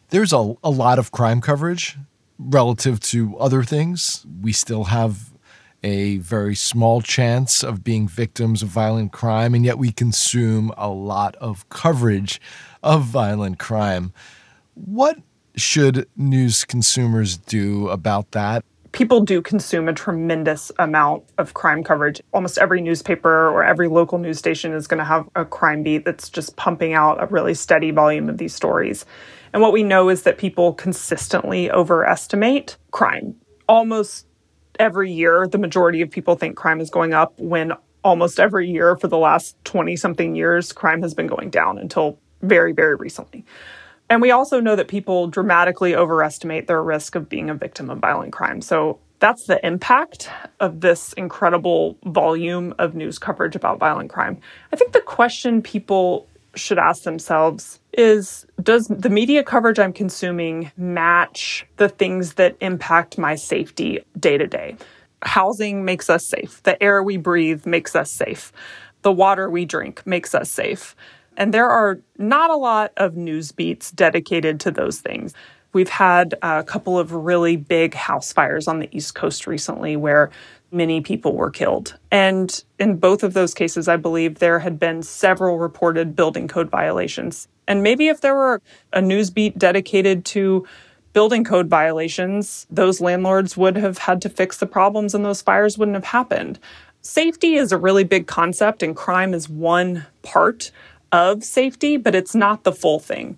There's 0.09 0.33
a, 0.33 0.53
a 0.63 0.69
lot 0.69 0.99
of 0.99 1.11
crime 1.11 1.41
coverage 1.41 1.97
relative 2.37 2.99
to 2.99 3.37
other 3.37 3.63
things. 3.63 4.25
We 4.41 4.53
still 4.53 4.85
have 4.85 5.31
a 5.83 6.17
very 6.17 6.55
small 6.55 7.01
chance 7.01 7.63
of 7.63 7.83
being 7.83 8.07
victims 8.07 8.63
of 8.63 8.69
violent 8.69 9.11
crime, 9.11 9.53
and 9.53 9.63
yet 9.63 9.77
we 9.77 9.91
consume 9.91 10.71
a 10.77 10.89
lot 10.89 11.35
of 11.35 11.67
coverage 11.69 12.41
of 12.81 13.03
violent 13.03 13.59
crime. 13.59 14.11
What 14.73 15.19
should 15.55 16.07
news 16.15 16.65
consumers 16.65 17.37
do 17.37 17.89
about 17.89 18.31
that? 18.31 18.65
People 18.95 19.19
do 19.19 19.41
consume 19.41 19.89
a 19.89 19.93
tremendous 19.93 20.71
amount 20.79 21.25
of 21.37 21.53
crime 21.53 21.83
coverage. 21.83 22.21
Almost 22.31 22.57
every 22.57 22.79
newspaper 22.79 23.49
or 23.49 23.61
every 23.61 23.89
local 23.89 24.17
news 24.19 24.39
station 24.39 24.71
is 24.71 24.87
going 24.87 24.99
to 24.99 25.03
have 25.03 25.27
a 25.35 25.43
crime 25.43 25.83
beat 25.83 26.05
that's 26.05 26.29
just 26.29 26.55
pumping 26.55 26.93
out 26.93 27.21
a 27.21 27.25
really 27.25 27.55
steady 27.55 27.91
volume 27.91 28.29
of 28.29 28.37
these 28.37 28.55
stories. 28.55 29.05
And 29.51 29.61
what 29.61 29.73
we 29.73 29.83
know 29.83 30.07
is 30.07 30.23
that 30.23 30.37
people 30.37 30.73
consistently 30.73 31.69
overestimate 31.69 32.77
crime. 32.91 33.35
Almost 33.67 34.27
every 34.79 35.11
year, 35.11 35.45
the 35.45 35.57
majority 35.57 36.01
of 36.01 36.09
people 36.09 36.37
think 36.37 36.55
crime 36.55 36.79
is 36.79 36.89
going 36.89 37.13
up 37.13 37.33
when 37.37 37.73
almost 38.01 38.39
every 38.39 38.71
year 38.71 38.95
for 38.95 39.09
the 39.09 39.17
last 39.17 39.57
20 39.65 39.97
something 39.97 40.37
years, 40.37 40.71
crime 40.71 41.01
has 41.01 41.13
been 41.13 41.27
going 41.27 41.49
down 41.49 41.77
until 41.77 42.17
very, 42.41 42.71
very 42.71 42.95
recently. 42.95 43.43
And 44.09 44.21
we 44.21 44.31
also 44.31 44.59
know 44.59 44.75
that 44.75 44.87
people 44.87 45.27
dramatically 45.27 45.95
overestimate 45.95 46.67
their 46.67 46.83
risk 46.83 47.15
of 47.15 47.27
being 47.27 47.49
a 47.49 47.55
victim 47.55 47.89
of 47.89 47.99
violent 47.99 48.33
crime. 48.33 48.61
So 48.61 48.99
that's 49.19 49.45
the 49.45 49.65
impact 49.65 50.29
of 50.59 50.81
this 50.81 51.13
incredible 51.13 51.97
volume 52.05 52.75
of 52.77 52.95
news 52.95 53.17
coverage 53.17 53.55
about 53.55 53.79
violent 53.79 54.11
crime. 54.11 54.39
I 54.71 54.75
think 54.75 54.91
the 54.91 55.01
question 55.01 55.61
people 55.61 56.27
should 56.55 56.79
ask 56.79 57.03
themselves 57.03 57.79
is 57.93 58.45
Does 58.61 58.87
the 58.87 59.09
media 59.09 59.43
coverage 59.43 59.79
I'm 59.79 59.93
consuming 59.93 60.71
match 60.77 61.65
the 61.77 61.89
things 61.89 62.35
that 62.35 62.55
impact 62.61 63.17
my 63.17 63.35
safety 63.35 63.99
day 64.19 64.37
to 64.37 64.47
day? 64.47 64.75
Housing 65.23 65.85
makes 65.85 66.09
us 66.09 66.25
safe, 66.25 66.61
the 66.63 66.81
air 66.83 67.01
we 67.01 67.17
breathe 67.17 67.65
makes 67.65 67.95
us 67.95 68.11
safe, 68.11 68.51
the 69.01 69.11
water 69.11 69.49
we 69.49 69.65
drink 69.65 70.05
makes 70.05 70.35
us 70.35 70.51
safe. 70.51 70.95
And 71.37 71.53
there 71.53 71.69
are 71.69 71.99
not 72.17 72.49
a 72.49 72.55
lot 72.55 72.91
of 72.97 73.15
news 73.15 73.51
beats 73.51 73.91
dedicated 73.91 74.59
to 74.61 74.71
those 74.71 74.99
things. 74.99 75.33
We've 75.73 75.89
had 75.89 76.35
a 76.41 76.63
couple 76.63 76.97
of 76.97 77.11
really 77.11 77.57
big 77.57 77.93
house 77.93 78.31
fires 78.31 78.67
on 78.67 78.79
the 78.79 78.87
East 78.95 79.13
Coast 79.15 79.45
recently 79.45 79.97
where 79.97 80.31
many 80.71 81.01
people 81.01 81.35
were 81.35 81.49
killed. 81.49 81.97
And 82.11 82.63
in 82.79 82.97
both 82.97 83.23
of 83.23 83.33
those 83.33 83.53
cases, 83.53 83.87
I 83.87 83.97
believe 83.97 84.39
there 84.39 84.59
had 84.59 84.79
been 84.79 85.03
several 85.03 85.59
reported 85.59 86.15
building 86.15 86.47
code 86.47 86.69
violations. 86.69 87.47
And 87.67 87.83
maybe 87.83 88.07
if 88.07 88.21
there 88.21 88.35
were 88.35 88.61
a 88.93 89.01
news 89.01 89.29
beat 89.29 89.57
dedicated 89.57 90.23
to 90.25 90.65
building 91.13 91.43
code 91.43 91.69
violations, 91.69 92.67
those 92.69 93.01
landlords 93.01 93.55
would 93.55 93.77
have 93.77 93.97
had 93.97 94.21
to 94.21 94.29
fix 94.29 94.57
the 94.57 94.65
problems 94.65 95.15
and 95.15 95.25
those 95.25 95.41
fires 95.41 95.77
wouldn't 95.77 95.95
have 95.95 96.05
happened. 96.05 96.59
Safety 97.01 97.55
is 97.55 97.71
a 97.71 97.77
really 97.77 98.03
big 98.03 98.25
concept, 98.25 98.81
and 98.81 98.95
crime 98.95 99.35
is 99.35 99.47
one 99.47 100.05
part 100.23 100.71
of 101.15 101.43
safety, 101.43 101.97
but 101.97 102.13
it's 102.13 102.35
not 102.35 102.63
the 102.63 102.73
full 102.73 102.99
thing. 102.99 103.37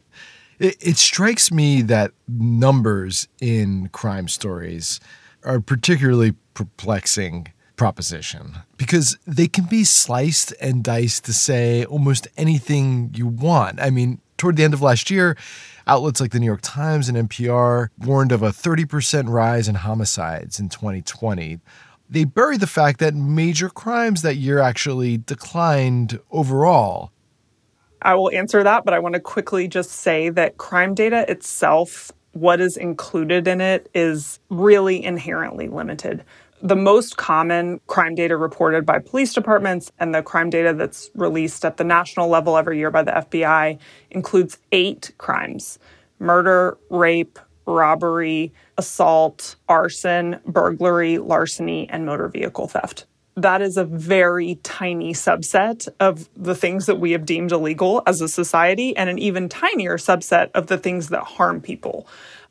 It, 0.60 0.76
it 0.80 0.98
strikes 0.98 1.52
me 1.52 1.84
that 1.84 2.12
numbers 2.28 3.28
in 3.40 3.90
crime 3.90 4.28
stories 4.28 5.00
are 5.44 5.56
a 5.56 5.62
particularly 5.62 6.34
perplexing 6.56 7.54
proposition 7.76 8.58
because 8.76 9.18
they 9.28 9.48
can 9.48 9.66
be 9.66 9.84
sliced 9.84 10.52
and 10.60 10.84
diced 10.84 11.26
to 11.26 11.34
say 11.34 11.86
almost 11.86 12.28
anything 12.36 13.14
you 13.16 13.28
want. 13.28 13.80
I 13.80 13.92
mean, 13.92 14.20
toward 14.38 14.56
the 14.56 14.64
end 14.64 14.74
of 14.74 14.82
last 14.82 15.12
year, 15.12 15.38
outlets 15.86 16.20
like 16.20 16.32
the 16.32 16.40
New 16.40 16.48
York 16.48 16.62
Times 16.64 17.08
and 17.08 17.30
NPR 17.30 17.90
warned 18.00 18.32
of 18.32 18.42
a 18.42 18.50
30% 18.50 19.30
rise 19.30 19.68
in 19.68 19.76
homicides 19.76 20.60
in 20.60 20.70
2020. 20.70 21.60
They 22.10 22.24
buried 22.24 22.62
the 22.62 22.68
fact 22.68 23.00
that 23.00 23.14
major 23.14 23.70
crimes 23.70 24.24
that 24.24 24.38
year 24.38 24.60
actually 24.60 25.18
declined 25.18 26.20
overall. 26.32 27.12
I 28.02 28.16
will 28.16 28.32
answer 28.32 28.64
that, 28.64 28.86
but 28.86 28.94
I 28.94 29.00
want 29.00 29.16
to 29.16 29.20
quickly 29.20 29.68
just 29.68 29.92
say 29.92 30.30
that 30.30 30.58
crime 30.58 30.94
data 30.94 31.30
itself, 31.30 32.12
what 32.34 32.62
is 32.62 32.78
included 32.78 33.48
in 33.48 33.62
it, 33.62 33.90
is 33.94 34.40
really 34.50 35.04
inherently 35.04 35.68
limited. 35.68 36.24
The 36.62 36.76
most 36.76 37.18
common 37.18 37.80
crime 37.88 38.16
data 38.16 38.36
reported 38.36 38.86
by 38.86 39.00
police 39.00 39.34
departments 39.34 39.92
and 40.00 40.14
the 40.14 40.24
crime 40.24 40.50
data 40.50 40.74
that's 40.74 41.10
released 41.14 41.64
at 41.66 41.78
the 41.78 41.84
national 41.84 42.30
level 42.30 42.58
every 42.58 42.80
year 42.80 42.90
by 42.90 43.04
the 43.04 43.12
FBI 43.12 43.78
includes 44.12 44.58
eight 44.72 45.12
crimes 45.18 45.78
murder, 46.20 46.78
rape, 46.90 47.38
robbery, 47.68 48.52
assault, 48.78 49.56
arson, 49.70 50.40
burglary, 50.48 51.20
larceny, 51.20 51.88
and 51.90 52.08
motor 52.08 52.28
vehicle 52.28 52.68
theft 52.68 53.06
that 53.38 53.62
is 53.62 53.78
a 53.78 53.86
very 53.86 54.56
tiny 54.64 55.14
subset 55.14 55.88
of 56.00 56.28
the 56.36 56.56
things 56.56 56.88
that 56.88 57.00
we 57.00 57.12
have 57.12 57.24
deemed 57.24 57.52
illegal 57.52 58.02
as 58.08 58.20
a 58.20 58.28
society, 58.28 58.98
and 58.98 59.10
an 59.10 59.20
even 59.20 59.48
tinier 59.48 59.98
subset 59.98 60.50
of 60.56 60.68
the 60.68 60.78
things 60.78 61.10
that 61.10 61.24
harm 61.24 61.62
people. 61.62 62.08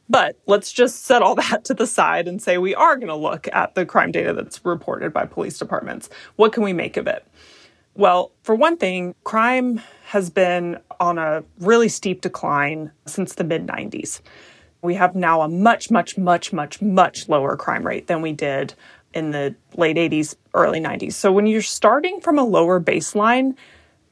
But 0.09 0.39
let's 0.47 0.73
just 0.73 1.05
set 1.05 1.23
all 1.23 1.35
that 1.51 1.65
to 1.65 1.75
the 1.75 1.89
side 1.89 2.29
and 2.29 2.41
say 2.41 2.57
we 2.57 2.75
are 2.75 2.97
going 2.97 3.09
to 3.09 3.17
look 3.17 3.49
at 3.53 3.75
the 3.75 3.85
crime 3.85 4.13
data 4.13 4.33
that's 4.33 4.65
reported 4.65 5.13
by 5.13 5.27
police 5.27 5.59
departments. 5.59 6.09
What 6.37 6.53
can 6.53 6.63
we 6.63 6.73
make 6.73 6.97
of 6.97 7.09
it? 7.09 7.27
Well, 7.95 8.31
for 8.43 8.55
one 8.55 8.77
thing, 8.77 9.17
crime 9.25 9.81
has 10.07 10.31
been 10.31 10.79
on 11.01 11.19
a 11.19 11.43
really 11.59 11.89
steep 11.89 12.21
decline 12.21 12.93
since 13.07 13.35
the 13.35 13.43
mid 13.43 13.67
90s. 13.67 14.21
We 14.83 14.95
have 14.95 15.17
now 15.17 15.41
a 15.41 15.49
much, 15.49 15.91
much, 15.91 16.17
much, 16.17 16.53
much, 16.53 16.81
much 16.81 17.29
lower 17.29 17.57
crime 17.57 17.85
rate 17.85 18.07
than 18.07 18.23
we 18.23 18.33
did 18.33 18.75
in 19.17 19.31
the 19.31 19.55
late 19.77 19.97
80s, 19.97 20.37
early 20.53 20.79
90s. 20.79 21.15
So 21.15 21.33
when 21.33 21.47
you're 21.47 21.63
starting 21.63 22.21
from 22.21 22.39
a 22.39 22.45
lower 22.45 22.79
baseline, 22.79 23.57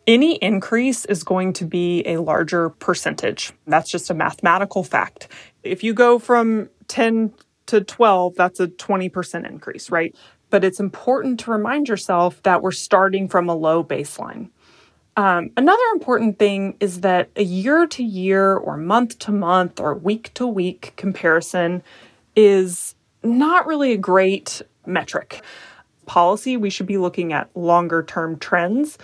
any 0.06 0.36
increase 0.36 1.04
is 1.04 1.22
going 1.22 1.52
to 1.54 1.66
be 1.66 2.02
a 2.06 2.16
larger 2.16 2.70
percentage. 2.70 3.52
That's 3.66 3.90
just 3.90 4.08
a 4.08 4.14
mathematical 4.14 4.82
fact. 4.82 5.28
If 5.62 5.84
you 5.84 5.92
go 5.92 6.18
from 6.18 6.70
10 6.88 7.34
to 7.66 7.82
12, 7.82 8.34
that's 8.34 8.60
a 8.60 8.68
20% 8.68 9.48
increase, 9.48 9.90
right? 9.90 10.16
But 10.48 10.64
it's 10.64 10.80
important 10.80 11.40
to 11.40 11.50
remind 11.50 11.88
yourself 11.88 12.42
that 12.42 12.62
we're 12.62 12.72
starting 12.72 13.28
from 13.28 13.48
a 13.48 13.54
low 13.54 13.84
baseline. 13.84 14.48
Um, 15.16 15.50
another 15.56 15.82
important 15.92 16.38
thing 16.38 16.76
is 16.80 17.02
that 17.02 17.28
a 17.36 17.44
year 17.44 17.86
to 17.86 18.02
year 18.02 18.56
or 18.56 18.76
month 18.76 19.18
to 19.20 19.32
month 19.32 19.80
or 19.80 19.94
week 19.94 20.32
to 20.34 20.46
week 20.46 20.94
comparison 20.96 21.82
is 22.34 22.94
not 23.22 23.66
really 23.66 23.92
a 23.92 23.96
great 23.96 24.60
metric. 24.86 25.42
Policy, 26.06 26.56
we 26.56 26.70
should 26.70 26.86
be 26.86 26.98
looking 26.98 27.32
at 27.32 27.54
longer 27.56 28.02
term 28.02 28.38
trends 28.38 28.98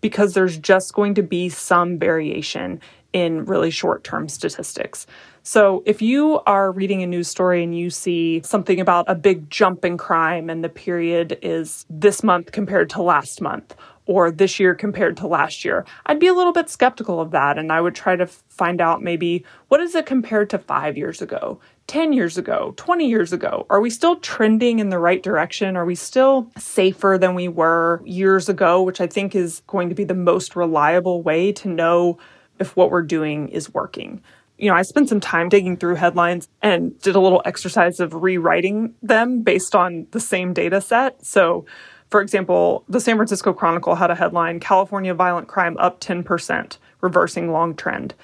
because 0.00 0.34
there's 0.34 0.58
just 0.58 0.94
going 0.94 1.14
to 1.14 1.22
be 1.22 1.48
some 1.48 1.98
variation 1.98 2.80
in 3.12 3.44
really 3.44 3.70
short 3.70 4.04
term 4.04 4.28
statistics. 4.28 5.06
So, 5.42 5.82
if 5.86 6.02
you 6.02 6.40
are 6.46 6.72
reading 6.72 7.02
a 7.02 7.06
news 7.06 7.28
story 7.28 7.62
and 7.62 7.76
you 7.76 7.90
see 7.90 8.42
something 8.44 8.80
about 8.80 9.04
a 9.08 9.14
big 9.14 9.50
jump 9.50 9.84
in 9.84 9.96
crime 9.96 10.50
and 10.50 10.64
the 10.64 10.68
period 10.68 11.38
is 11.42 11.86
this 11.90 12.22
month 12.22 12.52
compared 12.52 12.90
to 12.90 13.02
last 13.02 13.40
month, 13.40 13.74
or 14.06 14.30
this 14.30 14.60
year 14.60 14.74
compared 14.74 15.16
to 15.18 15.26
last 15.26 15.64
year. 15.64 15.84
I'd 16.06 16.20
be 16.20 16.26
a 16.26 16.34
little 16.34 16.52
bit 16.52 16.68
skeptical 16.68 17.20
of 17.20 17.30
that 17.30 17.58
and 17.58 17.72
I 17.72 17.80
would 17.80 17.94
try 17.94 18.16
to 18.16 18.26
find 18.26 18.80
out 18.80 19.02
maybe 19.02 19.44
what 19.68 19.80
is 19.80 19.94
it 19.94 20.06
compared 20.06 20.50
to 20.50 20.58
5 20.58 20.96
years 20.96 21.22
ago, 21.22 21.60
10 21.86 22.12
years 22.12 22.38
ago, 22.38 22.72
20 22.76 23.06
years 23.08 23.32
ago? 23.32 23.66
Are 23.70 23.80
we 23.80 23.90
still 23.90 24.16
trending 24.16 24.78
in 24.78 24.88
the 24.88 24.98
right 24.98 25.22
direction? 25.22 25.76
Are 25.76 25.84
we 25.84 25.94
still 25.94 26.50
safer 26.58 27.18
than 27.20 27.34
we 27.34 27.48
were 27.48 28.00
years 28.04 28.48
ago, 28.48 28.82
which 28.82 29.00
I 29.00 29.06
think 29.06 29.34
is 29.34 29.62
going 29.66 29.88
to 29.88 29.94
be 29.94 30.04
the 30.04 30.14
most 30.14 30.56
reliable 30.56 31.22
way 31.22 31.52
to 31.52 31.68
know 31.68 32.18
if 32.58 32.76
what 32.76 32.90
we're 32.90 33.02
doing 33.02 33.48
is 33.48 33.72
working 33.72 34.22
you 34.56 34.70
know, 34.70 34.76
I 34.76 34.82
spent 34.82 35.08
some 35.08 35.20
time 35.20 35.48
digging 35.48 35.76
through 35.76 35.96
headlines 35.96 36.48
and 36.62 36.98
did 37.00 37.16
a 37.16 37.20
little 37.20 37.42
exercise 37.44 37.98
of 37.98 38.14
rewriting 38.14 38.94
them 39.02 39.42
based 39.42 39.74
on 39.74 40.06
the 40.12 40.20
same 40.20 40.52
data 40.52 40.80
set. 40.80 41.24
So 41.24 41.66
for 42.10 42.20
example, 42.20 42.84
the 42.88 43.00
San 43.00 43.16
Francisco 43.16 43.52
Chronicle 43.52 43.96
had 43.96 44.10
a 44.10 44.14
headline 44.14 44.60
California 44.60 45.14
violent 45.14 45.48
crime 45.48 45.76
up 45.78 46.00
10%, 46.00 46.78
reversing 47.00 47.50
long 47.50 47.74
trend. 47.74 48.14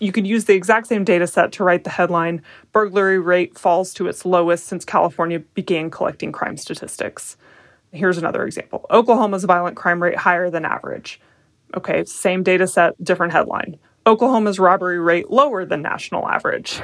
You 0.00 0.12
could 0.12 0.26
use 0.26 0.46
the 0.46 0.54
exact 0.54 0.86
same 0.86 1.04
data 1.04 1.26
set 1.26 1.52
to 1.52 1.64
write 1.64 1.84
the 1.84 1.90
headline 1.90 2.42
Burglary 2.72 3.18
rate 3.18 3.58
falls 3.58 3.92
to 3.94 4.08
its 4.08 4.24
lowest 4.24 4.66
since 4.66 4.84
California 4.84 5.40
began 5.40 5.90
collecting 5.90 6.32
crime 6.32 6.56
statistics. 6.56 7.36
Here's 7.92 8.18
another 8.18 8.44
example 8.44 8.86
Oklahoma's 8.90 9.44
violent 9.44 9.76
crime 9.76 10.02
rate 10.02 10.16
higher 10.16 10.50
than 10.50 10.64
average. 10.64 11.20
Okay, 11.76 12.04
same 12.04 12.42
data 12.42 12.66
set, 12.66 13.02
different 13.04 13.32
headline. 13.32 13.78
Oklahoma's 14.06 14.58
robbery 14.58 14.98
rate 14.98 15.30
lower 15.30 15.66
than 15.66 15.82
national 15.82 16.26
average. 16.26 16.80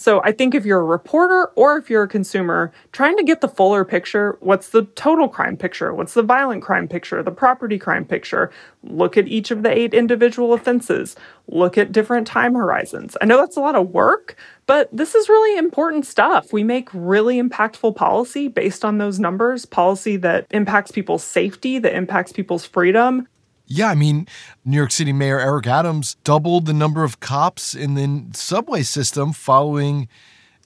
So 0.00 0.22
I 0.24 0.32
think 0.32 0.54
if 0.54 0.64
you're 0.64 0.80
a 0.80 0.84
reporter 0.84 1.50
or 1.56 1.76
if 1.76 1.90
you're 1.90 2.04
a 2.04 2.08
consumer, 2.08 2.72
trying 2.90 3.18
to 3.18 3.22
get 3.22 3.42
the 3.42 3.48
fuller 3.48 3.84
picture 3.84 4.38
what's 4.40 4.70
the 4.70 4.84
total 4.94 5.28
crime 5.28 5.58
picture? 5.58 5.92
What's 5.92 6.14
the 6.14 6.22
violent 6.22 6.62
crime 6.62 6.88
picture? 6.88 7.22
The 7.22 7.30
property 7.30 7.78
crime 7.78 8.06
picture? 8.06 8.50
Look 8.82 9.18
at 9.18 9.28
each 9.28 9.50
of 9.50 9.62
the 9.62 9.70
eight 9.70 9.92
individual 9.92 10.54
offenses. 10.54 11.16
Look 11.48 11.76
at 11.76 11.92
different 11.92 12.26
time 12.26 12.54
horizons. 12.54 13.14
I 13.20 13.26
know 13.26 13.36
that's 13.36 13.58
a 13.58 13.60
lot 13.60 13.74
of 13.74 13.90
work, 13.90 14.36
but 14.64 14.88
this 14.90 15.14
is 15.14 15.28
really 15.28 15.58
important 15.58 16.06
stuff. 16.06 16.50
We 16.50 16.64
make 16.64 16.88
really 16.94 17.38
impactful 17.38 17.94
policy 17.94 18.48
based 18.48 18.86
on 18.86 18.96
those 18.96 19.20
numbers, 19.20 19.66
policy 19.66 20.16
that 20.16 20.46
impacts 20.50 20.92
people's 20.92 21.24
safety, 21.24 21.78
that 21.78 21.94
impacts 21.94 22.32
people's 22.32 22.64
freedom. 22.64 23.28
Yeah, 23.72 23.88
I 23.88 23.94
mean, 23.94 24.26
New 24.64 24.76
York 24.76 24.90
City 24.90 25.12
Mayor 25.12 25.38
Eric 25.38 25.68
Adams 25.68 26.16
doubled 26.24 26.66
the 26.66 26.72
number 26.72 27.04
of 27.04 27.20
cops 27.20 27.72
in 27.72 27.94
the 27.94 28.36
subway 28.36 28.82
system 28.82 29.32
following 29.32 30.08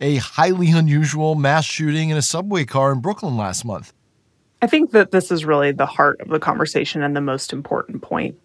a 0.01 0.17
highly 0.17 0.71
unusual 0.71 1.35
mass 1.35 1.67
shooting 1.67 2.09
in 2.09 2.17
a 2.17 2.23
subway 2.23 2.65
car 2.65 2.93
in 2.93 3.01
Brooklyn 3.01 3.37
last 3.37 3.63
month. 3.63 3.93
I 4.63 4.67
think 4.67 4.93
that 4.93 5.11
this 5.11 5.31
is 5.31 5.45
really 5.45 5.71
the 5.71 5.85
heart 5.85 6.19
of 6.23 6.29
the 6.29 6.39
conversation 6.39 7.03
and 7.03 7.15
the 7.15 7.21
most 7.21 7.53
important 7.53 8.01
point. 8.01 8.37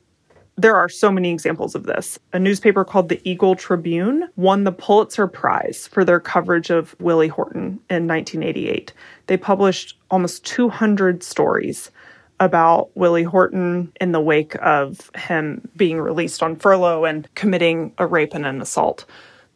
There 0.57 0.75
are 0.75 0.89
so 0.89 1.09
many 1.09 1.31
examples 1.31 1.73
of 1.73 1.83
this. 1.83 2.19
A 2.33 2.39
newspaper 2.39 2.83
called 2.83 3.07
the 3.07 3.21
Eagle 3.23 3.55
Tribune 3.55 4.27
won 4.35 4.65
the 4.65 4.73
Pulitzer 4.73 5.25
Prize 5.25 5.87
for 5.87 6.03
their 6.03 6.19
coverage 6.19 6.69
of 6.69 6.97
Willie 6.99 7.29
Horton 7.29 7.79
in 7.89 8.07
1988. 8.07 8.91
They 9.27 9.37
published 9.37 9.97
almost 10.11 10.45
200 10.45 11.23
stories 11.23 11.91
about 12.39 12.95
Willie 12.95 13.23
Horton 13.23 13.91
in 13.99 14.11
the 14.11 14.21
wake 14.21 14.55
of 14.61 15.11
him 15.15 15.67
being 15.75 15.99
released 15.99 16.41
on 16.41 16.55
furlough 16.55 17.05
and 17.05 17.33
committing 17.35 17.93
a 17.97 18.07
rape 18.07 18.33
and 18.33 18.45
an 18.45 18.61
assault 18.61 19.05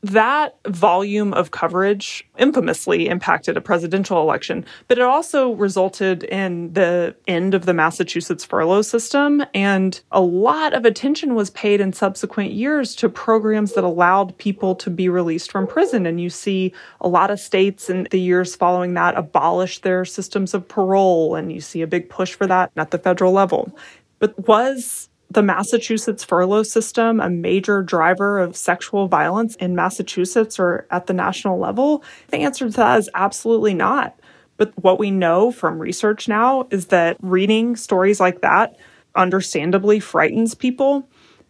that 0.04 0.58
volume 0.68 1.34
of 1.34 1.52
coverage 1.52 2.28
infamously 2.38 3.08
impacted 3.08 3.56
a 3.56 3.62
presidential 3.62 4.20
election, 4.22 4.66
but 4.90 4.98
it 4.98 5.04
also 5.04 5.54
resulted 5.54 6.24
in 6.26 6.74
the 6.74 7.16
end 7.26 7.54
of 7.54 7.66
the 7.66 7.74
Massachusetts 7.74 8.44
furlough 8.44 8.82
system. 8.82 9.44
And 9.54 10.00
a 10.12 10.20
lot 10.20 10.74
of 10.74 10.84
attention 10.84 11.36
was 11.36 11.50
paid 11.52 11.80
in 11.80 11.94
subsequent 11.94 12.52
years 12.52 12.96
to 12.96 13.08
programs 13.08 13.74
that 13.74 13.86
allowed 13.86 14.38
people 14.38 14.76
to 14.76 14.90
be 14.90 15.08
released 15.08 15.52
from 15.52 15.68
prison. 15.68 16.06
And 16.06 16.20
you 16.20 16.30
see 16.30 16.74
a 17.00 17.08
lot 17.08 17.32
of 17.32 17.40
states 17.40 17.90
in 17.90 18.06
the 18.12 18.20
years 18.20 18.58
following 18.58 18.96
that 18.96 19.18
abolish 19.18 19.80
their 19.80 20.04
systems 20.04 20.54
of 20.54 20.68
parole, 20.68 21.36
and 21.36 21.52
you 21.52 21.62
see 21.62 21.82
a 21.82 21.88
big 21.88 22.10
push 22.10 22.34
for 22.34 22.46
that 22.48 22.72
at 22.76 22.92
the 22.92 23.00
federal 23.00 23.32
level. 23.32 23.74
But 24.20 24.48
was 24.48 25.10
the 25.34 25.44
Massachusetts 25.44 26.24
furlough 26.24 26.64
system 26.64 27.20
a 27.20 27.30
major 27.30 27.82
driver 27.82 28.40
of 28.40 28.56
sexual 28.56 29.08
violence 29.08 29.56
in 29.56 29.76
Massachusetts 29.76 30.60
or 30.60 30.86
at 30.92 31.08
the 31.08 31.14
national 31.14 31.60
level? 31.60 32.04
The 32.30 32.38
answer 32.38 32.66
to 32.66 32.78
that 32.78 33.00
is 33.00 33.10
absolutely 33.14 33.74
not. 33.74 34.20
But 34.58 34.72
what 34.82 35.00
we 35.00 35.12
know 35.12 35.52
from 35.52 35.80
research 35.80 36.28
now 36.28 36.68
is 36.70 36.88
that 36.88 37.18
reading 37.22 37.76
stories 37.76 38.20
like 38.20 38.42
that 38.42 38.78
understandably 39.16 40.00
frightens 40.00 40.56
people, 40.56 41.08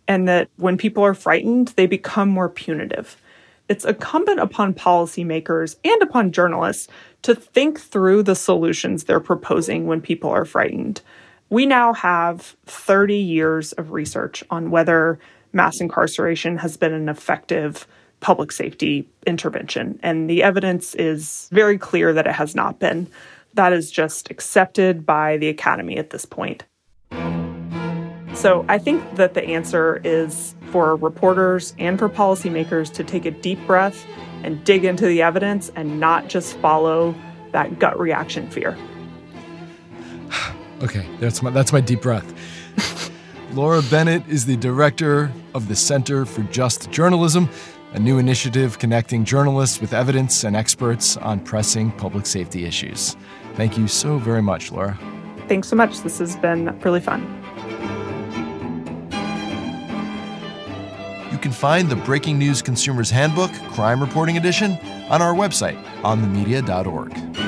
and 0.08 0.28
that 0.28 0.50
when 0.58 0.78
people 0.78 1.04
are 1.04 1.14
frightened, 1.14 1.70
they 1.70 1.86
become 1.86 2.30
more 2.30 2.50
punitive. 2.50 3.18
It's 3.70 3.86
incumbent 3.86 4.40
upon 4.40 4.74
policymakers 4.74 5.78
and 5.86 6.02
upon 6.02 6.34
journalists 6.34 6.90
to 7.22 7.34
think 7.34 7.80
through 7.80 8.24
the 8.24 8.36
solutions 8.36 9.06
they're 9.06 9.22
proposing 9.22 9.88
when 9.88 10.02
people 10.02 10.30
are 10.30 10.44
frightened. 10.44 11.02
We 11.54 11.68
now 11.68 11.94
have 11.94 12.58
30 12.66 13.16
years 13.16 13.74
of 13.74 13.92
research 13.92 14.44
on 14.50 14.72
whether 14.72 15.20
mass 15.52 15.82
incarceration 15.82 16.58
has 16.58 16.78
been 16.78 16.94
an 16.94 17.08
effective 17.08 17.86
public 18.22 18.52
safety 18.52 19.08
intervention. 19.28 20.00
And 20.02 20.28
the 20.28 20.42
evidence 20.42 20.96
is 20.96 21.48
very 21.52 21.78
clear 21.78 22.12
that 22.12 22.26
it 22.26 22.34
has 22.34 22.56
not 22.56 22.80
been. 22.80 23.06
That 23.54 23.72
is 23.72 23.92
just 23.92 24.32
accepted 24.32 25.06
by 25.06 25.38
the 25.38 25.48
Academy 25.48 25.98
at 25.98 26.10
this 26.10 26.26
point. 26.26 26.64
So 28.34 28.66
I 28.68 28.80
think 28.80 29.18
that 29.18 29.36
the 29.36 29.44
answer 29.44 30.02
is 30.04 30.56
for 30.72 30.96
reporters 30.96 31.76
and 31.78 32.00
for 32.00 32.10
policymakers 32.10 32.92
to 32.94 33.04
take 33.04 33.26
a 33.26 33.32
deep 33.32 33.64
breath 33.68 34.08
and 34.42 34.64
dig 34.64 34.86
into 34.86 35.06
the 35.06 35.22
evidence 35.22 35.72
and 35.76 36.00
not 36.00 36.30
just 36.30 36.58
follow 36.58 37.14
that 37.52 37.78
gut 37.78 38.00
reaction 38.00 38.50
fear. 38.50 38.76
Okay, 40.84 41.08
that's 41.22 41.42
my 41.42 41.50
that's 41.50 41.72
my 41.72 41.80
deep 41.80 42.02
breath. 42.02 42.34
Laura 43.54 43.82
Bennett 43.84 44.28
is 44.28 44.46
the 44.46 44.58
director 44.58 45.32
of 45.56 45.70
the 45.70 45.76
Center 45.76 46.26
for 46.26 46.42
Just 46.44 46.92
Journalism, 46.92 47.50
a 47.94 48.00
new 48.00 48.18
initiative 48.18 48.80
connecting 48.80 49.24
journalists 49.24 49.80
with 49.80 49.94
evidence 49.94 50.44
and 50.44 50.58
experts 50.58 51.16
on 51.16 51.40
pressing 51.40 51.92
public 51.94 52.26
safety 52.26 52.66
issues. 52.66 53.16
Thank 53.56 53.78
you 53.78 53.88
so 53.88 54.18
very 54.18 54.42
much, 54.42 54.74
Laura. 54.74 55.00
Thanks 55.48 55.70
so 55.70 55.76
much. 55.78 56.02
This 56.02 56.20
has 56.20 56.36
been 56.36 56.78
really 56.82 57.00
fun. 57.00 57.22
You 61.32 61.38
can 61.38 61.52
find 61.52 61.90
the 61.90 61.96
Breaking 61.96 62.38
News 62.38 62.62
Consumers 62.62 63.10
Handbook, 63.10 63.52
Crime 63.70 64.02
Reporting 64.02 64.36
Edition, 64.36 64.78
on 65.10 65.22
our 65.22 65.34
website, 65.34 65.82
onthemedia.org. 66.02 67.43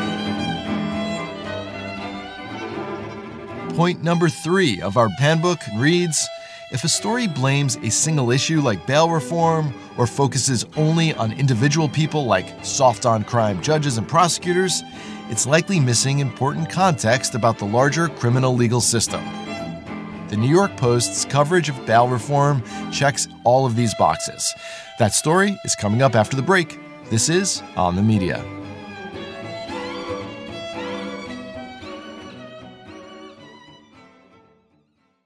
Point 3.75 4.01
number 4.01 4.29
three 4.29 4.79
of 4.79 4.95
our 4.95 5.09
handbook 5.09 5.59
reads 5.75 6.29
If 6.71 6.85
a 6.85 6.87
story 6.87 7.27
blames 7.27 7.75
a 7.75 7.91
single 7.91 8.31
issue 8.31 8.61
like 8.61 8.87
bail 8.87 9.09
reform 9.09 9.73
or 9.97 10.07
focuses 10.07 10.65
only 10.77 11.13
on 11.15 11.33
individual 11.33 11.89
people 11.89 12.25
like 12.25 12.47
soft 12.63 13.05
on 13.05 13.25
crime 13.25 13.61
judges 13.61 13.97
and 13.97 14.07
prosecutors, 14.07 14.81
it's 15.29 15.45
likely 15.45 15.81
missing 15.81 16.19
important 16.19 16.69
context 16.69 17.35
about 17.35 17.57
the 17.57 17.65
larger 17.65 18.07
criminal 18.07 18.55
legal 18.55 18.79
system. 18.79 19.21
The 20.29 20.37
New 20.37 20.49
York 20.49 20.77
Post's 20.77 21.25
coverage 21.25 21.67
of 21.67 21.85
bail 21.85 22.07
reform 22.07 22.63
checks 22.93 23.27
all 23.43 23.65
of 23.65 23.75
these 23.75 23.93
boxes. 23.95 24.55
That 24.99 25.13
story 25.13 25.59
is 25.65 25.75
coming 25.75 26.01
up 26.01 26.15
after 26.15 26.37
the 26.37 26.41
break. 26.41 26.79
This 27.09 27.27
is 27.27 27.61
On 27.75 27.97
the 27.97 28.03
Media. 28.03 28.64